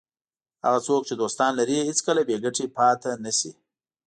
[0.65, 3.51] هغه څوک چې دوستان لري هېڅکله بې ګټې پاتې نه شي.